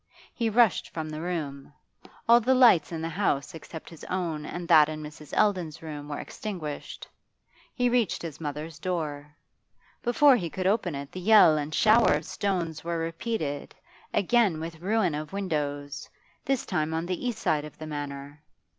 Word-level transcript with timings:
He 0.33 0.49
rushed 0.49 0.89
from 0.89 1.11
the 1.11 1.21
room. 1.21 1.71
All 2.27 2.39
the 2.41 2.55
lights 2.55 2.91
in 2.91 3.03
the 3.03 3.09
house 3.09 3.53
except 3.53 3.87
his 3.87 4.03
own 4.05 4.47
and 4.47 4.67
that 4.67 4.89
in 4.89 5.03
Mrs. 5.03 5.31
Eldon's 5.37 5.83
room 5.83 6.09
were 6.09 6.17
extinguished. 6.17 7.07
He 7.75 7.87
reached 7.87 8.23
his 8.23 8.41
mother's 8.41 8.79
door. 8.79 9.35
Before 10.01 10.35
he 10.37 10.49
could 10.49 10.65
open 10.65 10.95
it 10.95 11.11
the 11.11 11.19
yell 11.21 11.55
and 11.55 11.71
the 11.71 11.75
shower 11.75 12.13
of 12.15 12.25
stones 12.25 12.83
were 12.83 12.97
repeated, 12.97 13.75
again 14.11 14.59
with 14.59 14.79
ruin 14.81 15.13
of 15.13 15.33
windows, 15.33 16.09
this 16.45 16.65
time 16.65 16.95
on 16.95 17.05
the 17.05 17.23
east 17.27 17.37
side 17.37 17.63
of 17.63 17.77
the 17.77 17.85
Manor. 17.85 18.41